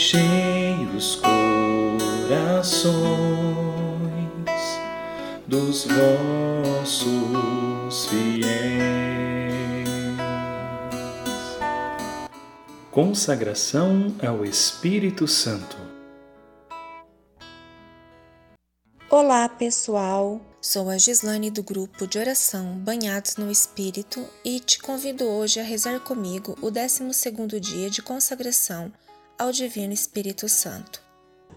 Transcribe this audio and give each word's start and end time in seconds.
enchei 0.00 0.88
os 0.96 1.16
corações 1.16 2.96
dos 5.46 5.86
vossos 6.72 8.06
fiéis. 8.06 8.50
Consagração 12.90 14.16
ao 14.26 14.42
Espírito 14.42 15.28
Santo. 15.28 15.76
Olá, 19.10 19.50
pessoal. 19.50 20.40
Sou 20.62 20.88
a 20.88 20.96
Gislane 20.96 21.50
do 21.50 21.62
grupo 21.62 22.06
de 22.06 22.18
oração 22.18 22.78
Banhados 22.78 23.36
no 23.36 23.50
Espírito 23.50 24.26
e 24.42 24.60
te 24.60 24.78
convido 24.78 25.26
hoje 25.26 25.60
a 25.60 25.62
rezar 25.62 26.00
comigo 26.00 26.56
o 26.62 26.70
12º 26.70 27.60
dia 27.60 27.90
de 27.90 28.00
consagração 28.00 28.90
ao 29.40 29.52
Divino 29.52 29.94
Espírito 29.94 30.50
Santo. 30.50 31.00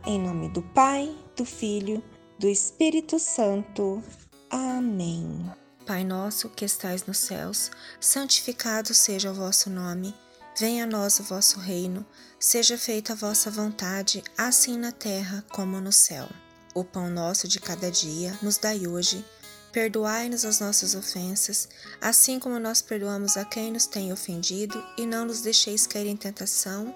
Em 0.05 0.17
nome 0.17 0.47
do 0.47 0.61
Pai, 0.61 1.13
do 1.35 1.43
Filho, 1.43 2.01
do 2.39 2.47
Espírito 2.47 3.19
Santo. 3.19 4.01
Amém. 4.49 5.51
Pai 5.85 6.05
nosso 6.05 6.47
que 6.47 6.63
estais 6.63 7.05
nos 7.05 7.17
céus, 7.17 7.69
santificado 7.99 8.93
seja 8.93 9.31
o 9.31 9.33
vosso 9.33 9.69
nome. 9.69 10.15
Venha 10.57 10.85
a 10.85 10.87
nós 10.87 11.19
o 11.19 11.23
vosso 11.23 11.59
reino. 11.59 12.05
Seja 12.39 12.77
feita 12.77 13.11
a 13.11 13.17
vossa 13.17 13.51
vontade, 13.51 14.23
assim 14.37 14.77
na 14.77 14.93
terra 14.93 15.43
como 15.49 15.81
no 15.81 15.91
céu. 15.91 16.29
O 16.73 16.85
pão 16.85 17.09
nosso 17.09 17.49
de 17.49 17.59
cada 17.59 17.91
dia 17.91 18.39
nos 18.41 18.57
dai 18.57 18.87
hoje. 18.87 19.25
Perdoai-nos 19.73 20.45
as 20.45 20.61
nossas 20.61 20.95
ofensas, 20.95 21.67
assim 21.99 22.39
como 22.39 22.57
nós 22.59 22.81
perdoamos 22.81 23.35
a 23.35 23.43
quem 23.43 23.73
nos 23.73 23.87
tem 23.87 24.13
ofendido, 24.13 24.81
e 24.97 25.05
não 25.05 25.25
nos 25.25 25.41
deixeis 25.41 25.85
cair 25.85 26.07
em 26.07 26.15
tentação, 26.15 26.95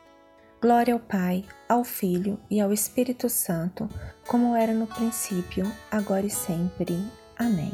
Glória 0.61 0.93
ao 0.93 0.99
Pai, 0.99 1.43
ao 1.67 1.83
Filho 1.83 2.39
e 2.47 2.61
ao 2.61 2.71
Espírito 2.71 3.27
Santo, 3.27 3.89
como 4.27 4.55
era 4.55 4.71
no 4.71 4.85
princípio, 4.85 5.65
agora 5.89 6.23
e 6.23 6.29
sempre. 6.29 6.95
Amém. 7.35 7.73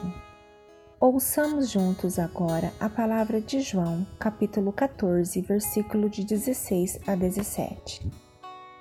Ouçamos 0.97 1.69
juntos 1.69 2.17
agora 2.17 2.71
a 2.79 2.87
palavra 2.87 3.41
de 3.41 3.59
João, 3.59 4.07
capítulo 4.17 4.71
14, 4.71 5.41
versículo 5.41 6.09
de 6.09 6.23
16 6.23 7.01
a 7.05 7.13
17. 7.13 8.09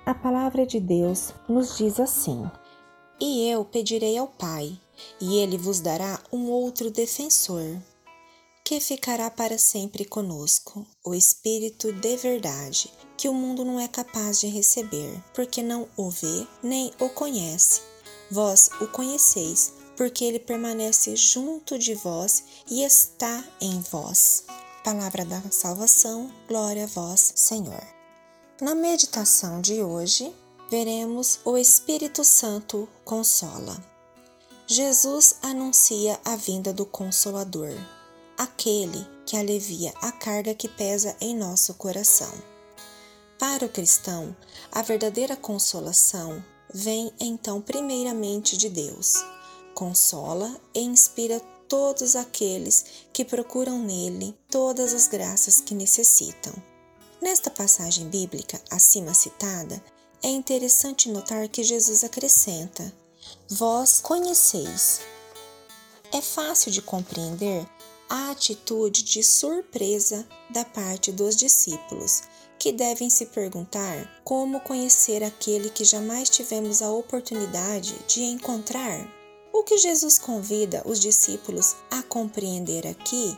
A 0.05 0.15
palavra 0.15 0.65
de 0.65 0.79
Deus 0.79 1.33
nos 1.45 1.77
diz 1.77 1.99
assim: 1.99 2.49
E 3.19 3.49
eu 3.49 3.65
pedirei 3.65 4.17
ao 4.17 4.27
Pai, 4.27 4.71
e 5.19 5.37
ele 5.39 5.57
vos 5.57 5.81
dará 5.81 6.17
um 6.31 6.49
outro 6.49 6.89
defensor, 6.89 7.75
que 8.67 8.81
ficará 8.81 9.31
para 9.31 9.57
sempre 9.57 10.03
conosco, 10.03 10.85
o 11.01 11.15
Espírito 11.15 11.93
de 11.93 12.17
verdade, 12.17 12.91
que 13.15 13.29
o 13.29 13.33
mundo 13.33 13.63
não 13.63 13.79
é 13.79 13.87
capaz 13.87 14.41
de 14.41 14.47
receber, 14.47 15.23
porque 15.33 15.63
não 15.63 15.87
o 15.95 16.09
vê 16.09 16.45
nem 16.61 16.91
o 16.99 17.07
conhece. 17.07 17.79
Vós 18.29 18.69
o 18.81 18.87
conheceis, 18.87 19.71
porque 19.95 20.25
ele 20.25 20.37
permanece 20.37 21.15
junto 21.15 21.79
de 21.79 21.95
vós 21.95 22.43
e 22.69 22.83
está 22.83 23.41
em 23.61 23.79
vós. 23.79 24.43
Palavra 24.83 25.23
da 25.23 25.41
salvação, 25.49 26.29
glória 26.45 26.83
a 26.83 26.87
vós, 26.87 27.31
Senhor. 27.37 27.87
Na 28.59 28.75
meditação 28.75 29.61
de 29.61 29.81
hoje, 29.81 30.35
veremos 30.69 31.39
o 31.45 31.57
Espírito 31.57 32.21
Santo 32.21 32.85
consola. 33.05 33.81
Jesus 34.67 35.37
anuncia 35.41 36.19
a 36.25 36.35
vinda 36.35 36.73
do 36.73 36.85
Consolador, 36.85 37.73
aquele 38.37 39.05
que 39.25 39.35
alivia 39.35 39.93
a 40.01 40.11
carga 40.11 40.53
que 40.53 40.67
pesa 40.67 41.15
em 41.19 41.35
nosso 41.35 41.73
coração. 41.73 42.31
Para 43.39 43.65
o 43.65 43.69
cristão, 43.69 44.35
a 44.71 44.81
verdadeira 44.81 45.35
consolação 45.35 46.43
vem 46.73 47.11
então 47.19 47.61
primeiramente 47.61 48.57
de 48.57 48.69
Deus 48.69 49.13
consola 49.77 50.59
e 50.73 50.81
inspira 50.81 51.39
todos 51.69 52.15
aqueles 52.15 52.83
que 53.13 53.23
procuram 53.23 53.77
nele 53.77 54.35
todas 54.49 54.91
as 54.91 55.07
graças 55.07 55.61
que 55.61 55.75
necessitam. 55.75 56.51
Nesta 57.21 57.51
passagem 57.51 58.09
bíblica 58.09 58.59
acima 58.71 59.13
citada, 59.13 59.79
é 60.23 60.29
interessante 60.29 61.11
notar 61.11 61.47
que 61.47 61.63
Jesus 61.63 62.03
acrescenta: 62.03 62.91
Vós 63.47 64.01
conheceis. 64.01 65.01
É 66.11 66.21
fácil 66.21 66.71
de 66.71 66.81
compreender 66.81 67.63
a 68.09 68.31
atitude 68.31 69.03
de 69.03 69.23
surpresa 69.23 70.27
da 70.49 70.63
parte 70.63 71.11
dos 71.11 71.35
discípulos, 71.35 72.23
que 72.59 72.71
devem 72.71 73.09
se 73.09 73.27
perguntar 73.27 74.21
como 74.23 74.59
conhecer 74.61 75.23
aquele 75.23 75.69
que 75.69 75.83
jamais 75.83 76.29
tivemos 76.29 76.81
a 76.81 76.91
oportunidade 76.91 77.95
de 78.07 78.23
encontrar. 78.23 79.07
O 79.53 79.63
que 79.63 79.77
Jesus 79.77 80.17
convida 80.17 80.83
os 80.85 80.99
discípulos 80.99 81.75
a 81.91 82.01
compreender 82.03 82.85
aqui 82.87 83.37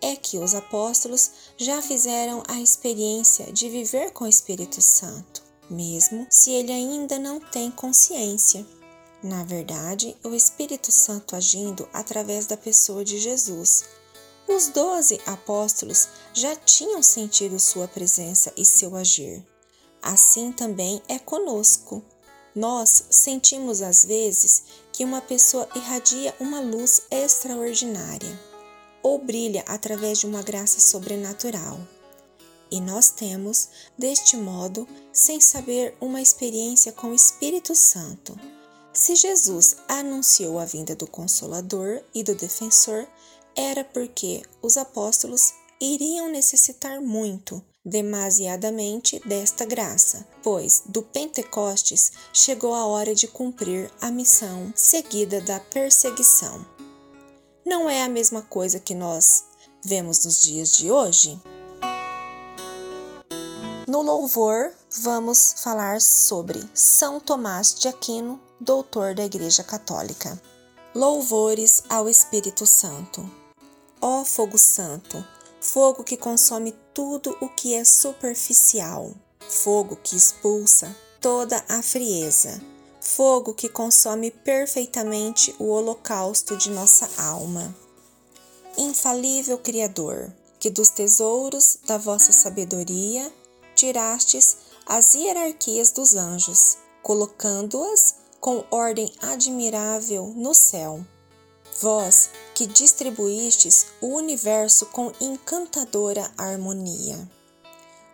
é 0.00 0.16
que 0.16 0.38
os 0.38 0.54
apóstolos 0.54 1.30
já 1.56 1.82
fizeram 1.82 2.42
a 2.48 2.60
experiência 2.60 3.52
de 3.52 3.68
viver 3.68 4.12
com 4.12 4.24
o 4.24 4.28
Espírito 4.28 4.80
Santo, 4.80 5.42
mesmo 5.68 6.26
se 6.30 6.50
ele 6.50 6.72
ainda 6.72 7.18
não 7.18 7.38
tem 7.38 7.70
consciência. 7.70 8.66
Na 9.22 9.44
verdade, 9.44 10.16
o 10.24 10.34
Espírito 10.34 10.90
Santo 10.90 11.36
agindo 11.36 11.86
através 11.92 12.46
da 12.46 12.56
pessoa 12.56 13.04
de 13.04 13.18
Jesus. 13.18 13.84
Os 14.48 14.68
doze 14.68 15.20
apóstolos 15.26 16.08
já 16.32 16.54
tinham 16.56 17.02
sentido 17.02 17.58
sua 17.58 17.86
presença 17.86 18.52
e 18.56 18.64
seu 18.64 18.96
agir. 18.96 19.44
Assim 20.02 20.50
também 20.50 21.02
é 21.08 21.18
conosco. 21.18 22.02
Nós 22.54 23.04
sentimos 23.10 23.80
às 23.80 24.04
vezes 24.04 24.64
que 24.92 25.04
uma 25.04 25.20
pessoa 25.20 25.68
irradia 25.74 26.34
uma 26.40 26.60
luz 26.60 27.02
extraordinária 27.10 28.50
ou 29.02 29.18
brilha 29.18 29.64
através 29.66 30.18
de 30.18 30.26
uma 30.26 30.42
graça 30.42 30.80
sobrenatural. 30.80 31.78
E 32.70 32.80
nós 32.80 33.10
temos, 33.10 33.68
deste 33.98 34.36
modo, 34.36 34.86
sem 35.12 35.40
saber, 35.40 35.96
uma 36.00 36.20
experiência 36.20 36.92
com 36.92 37.08
o 37.08 37.14
Espírito 37.14 37.74
Santo. 37.74 38.38
Se 38.92 39.16
Jesus 39.16 39.76
anunciou 39.88 40.58
a 40.58 40.64
vinda 40.64 40.94
do 40.94 41.06
Consolador 41.06 42.02
e 42.14 42.22
do 42.22 42.34
Defensor, 42.34 43.06
era 43.56 43.84
porque 43.84 44.42
os 44.62 44.76
apóstolos 44.76 45.54
iriam 45.80 46.28
necessitar 46.28 47.00
muito 47.00 47.62
demasiadamente 47.84 49.20
desta 49.26 49.64
graça, 49.64 50.26
pois 50.42 50.82
do 50.86 51.02
Pentecostes 51.02 52.12
chegou 52.32 52.74
a 52.74 52.84
hora 52.86 53.14
de 53.14 53.26
cumprir 53.26 53.90
a 54.00 54.10
missão 54.10 54.72
seguida 54.76 55.40
da 55.40 55.58
perseguição. 55.58 56.64
Não 57.64 57.88
é 57.88 58.02
a 58.02 58.08
mesma 58.08 58.42
coisa 58.42 58.78
que 58.78 58.94
nós 58.94 59.44
vemos 59.84 60.24
nos 60.24 60.42
dias 60.42 60.76
de 60.76 60.90
hoje? 60.90 61.40
No 63.86 64.02
louvor, 64.02 64.72
vamos 65.02 65.54
falar 65.58 66.00
sobre 66.00 66.62
São 66.74 67.18
Tomás 67.18 67.74
de 67.74 67.88
Aquino, 67.88 68.40
doutor 68.60 69.14
da 69.14 69.24
Igreja 69.24 69.64
Católica. 69.64 70.40
Louvores 70.92 71.84
ao 71.88 72.08
Espírito 72.08 72.66
Santo. 72.66 73.30
Ó 74.00 74.24
Fogo 74.24 74.58
Santo, 74.58 75.24
fogo 75.60 76.02
que 76.02 76.16
consome 76.16 76.74
tudo 76.92 77.36
o 77.40 77.48
que 77.48 77.74
é 77.76 77.84
superficial, 77.84 79.14
fogo 79.38 79.94
que 79.94 80.16
expulsa 80.16 80.92
toda 81.20 81.64
a 81.68 81.80
frieza, 81.80 82.60
fogo 83.00 83.54
que 83.54 83.68
consome 83.68 84.32
perfeitamente 84.32 85.54
o 85.60 85.66
holocausto 85.68 86.56
de 86.56 86.70
nossa 86.70 87.08
alma. 87.22 87.72
Infalível 88.76 89.58
Criador, 89.58 90.32
que 90.58 90.70
dos 90.70 90.88
tesouros 90.88 91.78
da 91.86 91.98
vossa 91.98 92.32
sabedoria 92.32 93.32
tirastes 93.76 94.56
as 94.84 95.14
hierarquias 95.14 95.92
dos 95.92 96.16
anjos, 96.16 96.78
colocando-as 97.00 98.16
com 98.40 98.64
ordem 98.70 99.12
admirável 99.20 100.32
no 100.34 100.54
céu. 100.54 101.04
Vós 101.80 102.30
que 102.54 102.66
distribuístes 102.66 103.86
o 104.00 104.08
universo 104.08 104.86
com 104.86 105.12
encantadora 105.20 106.30
harmonia. 106.36 107.30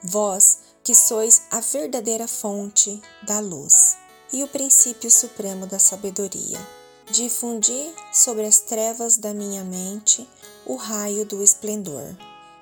Vós 0.03 0.59
que 0.85 0.95
sois 0.95 1.43
a 1.51 1.61
verdadeira 1.61 2.29
fonte 2.29 3.01
da 3.27 3.41
luz 3.41 3.97
e 4.33 4.43
o 4.45 4.49
princípio 4.49 5.11
supremo 5.11 5.67
da 5.67 5.79
sabedoria. 5.79 6.59
Difundi 7.11 7.95
sobre 8.13 8.45
as 8.45 8.59
trevas 8.61 9.17
da 9.17 9.33
minha 9.33 9.65
mente 9.65 10.29
o 10.65 10.75
raio 10.75 11.25
do 11.25 11.43
esplendor, 11.43 12.17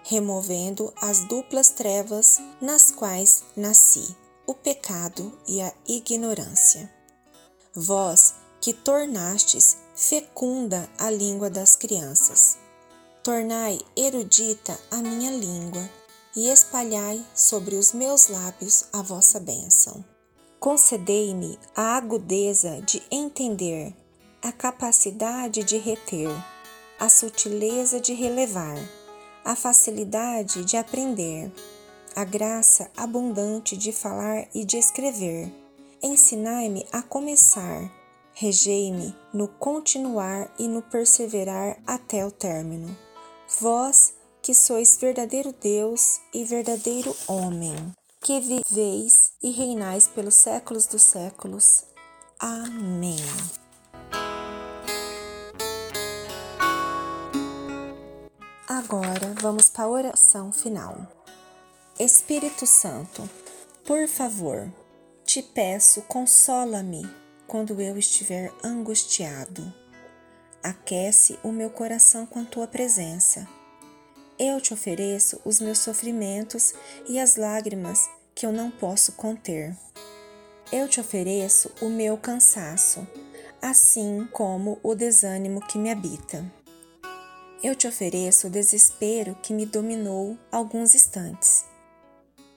removendo 0.04 0.92
as 1.00 1.20
duplas 1.20 1.70
trevas 1.70 2.38
nas 2.60 2.90
quais 2.90 3.42
nasci, 3.56 4.14
o 4.46 4.54
pecado 4.54 5.32
e 5.48 5.62
a 5.62 5.72
ignorância. 5.88 6.92
Vós 7.76 8.34
que 8.60 8.72
tornastes 8.72 9.78
fecunda 9.96 10.88
a 10.96 11.10
língua 11.10 11.50
das 11.50 11.74
crianças, 11.74 12.56
tornai 13.20 13.80
erudita 13.96 14.78
a 14.92 14.98
minha 14.98 15.32
língua 15.32 15.90
e 16.36 16.48
espalhai 16.48 17.20
sobre 17.34 17.74
os 17.74 17.92
meus 17.92 18.28
lábios 18.28 18.84
a 18.92 19.02
vossa 19.02 19.40
bênção. 19.40 20.04
Concedei-me 20.60 21.58
a 21.74 21.96
agudeza 21.96 22.80
de 22.82 23.02
entender, 23.10 23.92
a 24.40 24.52
capacidade 24.52 25.64
de 25.64 25.76
reter, 25.76 26.30
a 27.00 27.08
sutileza 27.08 27.98
de 27.98 28.14
relevar, 28.14 28.78
a 29.44 29.56
facilidade 29.56 30.64
de 30.64 30.76
aprender, 30.76 31.52
a 32.14 32.22
graça 32.24 32.88
abundante 32.96 33.76
de 33.76 33.90
falar 33.90 34.46
e 34.54 34.64
de 34.64 34.78
escrever. 34.78 35.63
Ensinai-me 36.06 36.86
a 36.92 37.00
começar, 37.00 37.90
regei-me 38.34 39.16
no 39.32 39.48
continuar 39.48 40.54
e 40.58 40.68
no 40.68 40.82
perseverar 40.82 41.78
até 41.86 42.26
o 42.26 42.30
término. 42.30 42.94
Vós 43.58 44.12
que 44.42 44.54
sois 44.54 44.98
verdadeiro 44.98 45.50
Deus 45.62 46.20
e 46.34 46.44
verdadeiro 46.44 47.16
homem 47.26 47.74
que 48.20 48.38
viveis 48.38 49.32
e 49.42 49.50
reinais 49.50 50.06
pelos 50.06 50.34
séculos 50.34 50.86
dos 50.86 51.00
séculos. 51.00 51.84
Amém. 52.38 53.16
Agora 58.68 59.34
vamos 59.40 59.70
para 59.70 59.84
a 59.84 59.88
oração 59.88 60.52
final. 60.52 60.98
Espírito 61.98 62.66
Santo, 62.66 63.26
por 63.86 64.06
favor, 64.06 64.70
te 65.34 65.42
peço, 65.42 66.02
consola-me 66.02 67.02
quando 67.46 67.80
eu 67.80 67.98
estiver 67.98 68.52
angustiado. 68.62 69.72
Aquece 70.62 71.38
o 71.42 71.50
meu 71.50 71.70
coração 71.70 72.24
com 72.24 72.40
a 72.40 72.44
tua 72.44 72.66
presença 72.66 73.46
eu 74.38 74.60
te 74.60 74.74
ofereço 74.74 75.40
os 75.44 75.60
meus 75.60 75.78
sofrimentos 75.78 76.74
e 77.08 77.20
as 77.20 77.36
lágrimas 77.36 78.10
que 78.34 78.44
eu 78.44 78.52
não 78.52 78.70
posso 78.70 79.12
conter. 79.12 79.76
Eu 80.72 80.88
te 80.88 81.00
ofereço 81.00 81.70
o 81.80 81.88
meu 81.88 82.16
cansaço, 82.16 83.06
assim 83.62 84.28
como 84.32 84.78
o 84.82 84.94
desânimo 84.94 85.60
que 85.60 85.78
me 85.78 85.90
habita. 85.90 86.44
Eu 87.62 87.76
te 87.76 87.86
ofereço 87.86 88.48
o 88.48 88.50
desespero 88.50 89.36
que 89.40 89.54
me 89.54 89.64
dominou 89.64 90.36
alguns 90.50 90.94
instantes. 90.94 91.64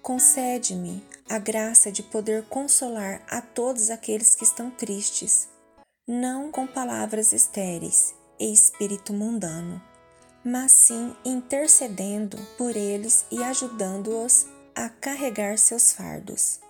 Concede-me 0.07 1.03
a 1.29 1.37
graça 1.37 1.91
de 1.91 2.01
poder 2.01 2.45
consolar 2.45 3.21
a 3.29 3.41
todos 3.41 3.89
aqueles 3.89 4.35
que 4.35 4.45
estão 4.45 4.71
tristes, 4.71 5.49
não 6.07 6.49
com 6.49 6.65
palavras 6.65 7.33
estéreis 7.33 8.15
e 8.39 8.53
espírito 8.53 9.11
mundano 9.11 9.81
mas 10.49 10.71
sim 10.71 11.13
intercedendo 11.25 12.37
por 12.57 12.77
eles 12.77 13.25
e 13.29 13.43
ajudando-os 13.43 14.45
a 14.73 14.87
carregar 14.87 15.57
seus 15.57 15.91
fardos. 15.91 16.61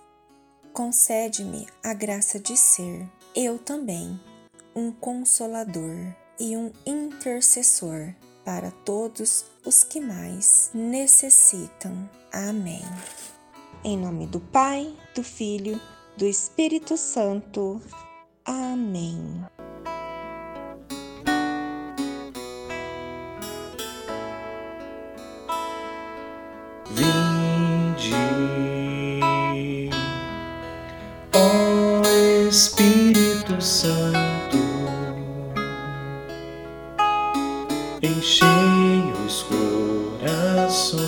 Concede-me 0.72 1.64
a 1.80 1.94
graça 1.94 2.40
de 2.40 2.56
ser, 2.56 3.08
eu 3.36 3.56
também, 3.56 4.20
um 4.74 4.90
consolador 4.90 5.94
e 6.40 6.56
um 6.56 6.72
intercessor 6.84 8.12
para 8.48 8.70
todos 8.70 9.44
os 9.62 9.84
que 9.84 10.00
mais 10.00 10.70
necessitam. 10.72 12.08
Amém. 12.32 12.80
Em 13.84 13.94
nome 13.98 14.26
do 14.26 14.40
Pai, 14.40 14.96
do 15.14 15.22
Filho, 15.22 15.78
do 16.16 16.24
Espírito 16.24 16.96
Santo. 16.96 17.78
Amém. 18.46 19.44
Enchei 38.38 39.12
os 39.26 39.42
corações 39.42 41.02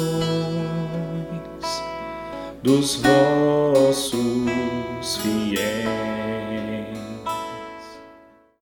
dos 2.62 2.96
vossos 2.96 4.16
fiéis. 5.22 5.90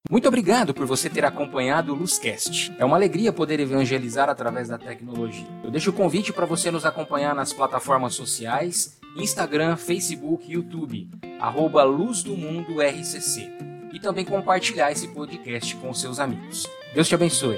Muito 0.09 0.27
obrigado 0.27 0.73
por 0.73 0.85
você 0.85 1.09
ter 1.09 1.25
acompanhado 1.25 1.93
o 1.93 1.95
Luzcast. 1.95 2.73
É 2.79 2.85
uma 2.85 2.95
alegria 2.95 3.31
poder 3.31 3.59
evangelizar 3.59 4.29
através 4.29 4.67
da 4.67 4.77
tecnologia. 4.77 5.47
Eu 5.63 5.69
deixo 5.69 5.89
o 5.91 5.93
convite 5.93 6.33
para 6.33 6.45
você 6.45 6.71
nos 6.71 6.85
acompanhar 6.85 7.35
nas 7.35 7.53
plataformas 7.53 8.15
sociais, 8.15 8.97
Instagram, 9.15 9.75
Facebook, 9.75 10.51
YouTube 10.51 11.09
arroba 11.39 11.83
Luz 11.83 12.21
do 12.21 12.35
Mundo 12.35 12.81
RCC, 12.81 13.49
e 13.93 13.99
também 13.99 14.25
compartilhar 14.25 14.91
esse 14.91 15.07
podcast 15.07 15.73
com 15.77 15.93
seus 15.93 16.19
amigos. 16.19 16.67
Deus 16.93 17.07
te 17.07 17.15
abençoe. 17.15 17.57